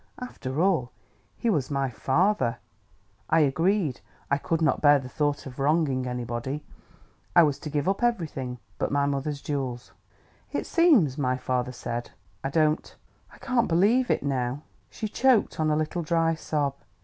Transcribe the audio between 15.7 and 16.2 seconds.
little,